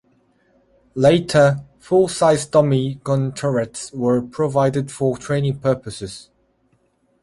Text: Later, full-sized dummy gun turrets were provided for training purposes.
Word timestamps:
Later, 0.95 1.63
full-sized 1.77 2.49
dummy 2.53 2.95
gun 3.03 3.33
turrets 3.33 3.93
were 3.93 4.19
provided 4.19 4.91
for 4.91 5.15
training 5.15 5.59
purposes. 5.59 6.31